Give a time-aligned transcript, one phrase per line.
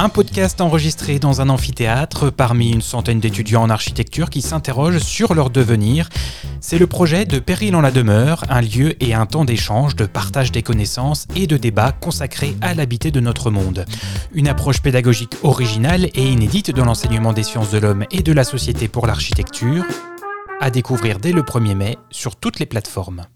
[0.00, 5.34] Un podcast enregistré dans un amphithéâtre parmi une centaine d'étudiants en architecture qui s'interrogent sur
[5.34, 6.08] leur devenir.
[6.60, 10.06] C'est le projet de Péril en la demeure, un lieu et un temps d'échange, de
[10.06, 13.86] partage des connaissances et de débats consacrés à l'habité de notre monde.
[14.32, 18.44] Une approche pédagogique originale et inédite de l'enseignement des sciences de l'homme et de la
[18.44, 19.84] société pour l'architecture,
[20.60, 23.26] à découvrir dès le 1er mai sur toutes les plateformes.